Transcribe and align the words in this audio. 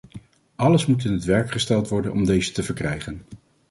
Alles 0.55 0.85
moet 0.85 1.05
in 1.05 1.11
het 1.13 1.23
werk 1.23 1.51
gesteld 1.51 1.87
worden 1.87 2.11
om 2.11 2.25
deze 2.25 2.51
te 2.51 2.63
verkrijgen. 2.63 3.21